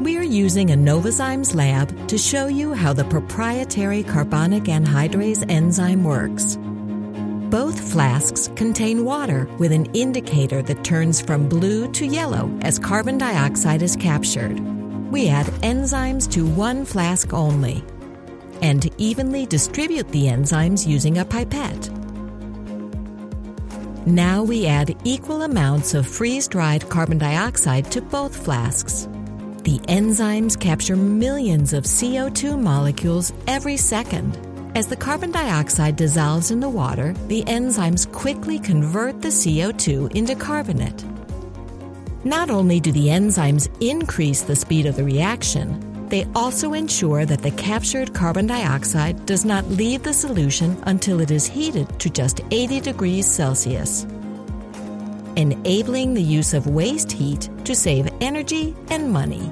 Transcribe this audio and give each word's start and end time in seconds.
We're 0.00 0.22
using 0.22 0.72
a 0.72 0.74
Novozymes 0.74 1.54
lab 1.54 2.08
to 2.08 2.18
show 2.18 2.48
you 2.48 2.72
how 2.74 2.92
the 2.92 3.04
proprietary 3.04 4.02
carbonic 4.02 4.64
anhydrase 4.64 5.48
enzyme 5.48 6.02
works. 6.02 6.58
Both 7.48 7.92
flasks 7.92 8.50
contain 8.56 9.04
water 9.04 9.48
with 9.58 9.70
an 9.70 9.86
indicator 9.94 10.62
that 10.62 10.82
turns 10.82 11.20
from 11.20 11.48
blue 11.48 11.90
to 11.92 12.06
yellow 12.06 12.50
as 12.62 12.76
carbon 12.76 13.18
dioxide 13.18 13.82
is 13.82 13.94
captured. 13.94 14.58
We 15.12 15.28
add 15.28 15.46
enzymes 15.62 16.28
to 16.32 16.44
one 16.44 16.84
flask 16.84 17.32
only 17.32 17.84
and 18.62 18.90
evenly 18.98 19.46
distribute 19.46 20.08
the 20.08 20.24
enzymes 20.24 20.88
using 20.88 21.18
a 21.18 21.24
pipette. 21.24 21.88
Now 24.06 24.42
we 24.42 24.66
add 24.66 24.96
equal 25.04 25.42
amounts 25.42 25.94
of 25.94 26.04
freeze 26.04 26.48
dried 26.48 26.88
carbon 26.88 27.18
dioxide 27.18 27.92
to 27.92 28.02
both 28.02 28.34
flasks. 28.36 29.08
The 29.64 29.78
enzymes 29.88 30.60
capture 30.60 30.94
millions 30.94 31.72
of 31.72 31.84
CO2 31.84 32.58
molecules 32.60 33.32
every 33.46 33.78
second. 33.78 34.38
As 34.76 34.88
the 34.88 34.96
carbon 34.96 35.30
dioxide 35.30 35.96
dissolves 35.96 36.50
in 36.50 36.60
the 36.60 36.68
water, 36.68 37.14
the 37.28 37.42
enzymes 37.44 38.10
quickly 38.12 38.58
convert 38.58 39.22
the 39.22 39.28
CO2 39.28 40.14
into 40.14 40.34
carbonate. 40.34 41.02
Not 42.24 42.50
only 42.50 42.78
do 42.78 42.92
the 42.92 43.06
enzymes 43.06 43.70
increase 43.80 44.42
the 44.42 44.54
speed 44.54 44.84
of 44.84 44.96
the 44.96 45.04
reaction, 45.04 46.08
they 46.10 46.26
also 46.34 46.74
ensure 46.74 47.24
that 47.24 47.40
the 47.40 47.52
captured 47.52 48.12
carbon 48.12 48.46
dioxide 48.46 49.24
does 49.24 49.46
not 49.46 49.66
leave 49.70 50.02
the 50.02 50.12
solution 50.12 50.76
until 50.82 51.20
it 51.20 51.30
is 51.30 51.46
heated 51.46 51.98
to 52.00 52.10
just 52.10 52.42
80 52.50 52.80
degrees 52.80 53.26
Celsius, 53.26 54.06
enabling 55.36 56.14
the 56.14 56.22
use 56.22 56.54
of 56.54 56.66
waste 56.66 57.10
heat 57.10 57.48
to 57.64 57.74
save 57.74 58.08
energy 58.20 58.74
and 58.90 59.10
money. 59.12 59.50